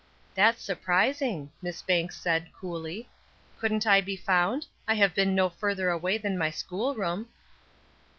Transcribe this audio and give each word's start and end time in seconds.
"That's 0.33 0.63
surprising," 0.63 1.51
Miss 1.61 1.83
Banks 1.83 2.19
said, 2.19 2.51
coolly. 2.59 3.07
"Couldn't 3.59 3.85
I 3.85 4.01
be 4.01 4.15
found? 4.15 4.65
I 4.87 4.95
have 4.95 5.13
been 5.13 5.35
no 5.35 5.47
further 5.47 5.91
away 5.91 6.17
than 6.17 6.39
my 6.39 6.49
school 6.49 6.95
room?" 6.95 7.27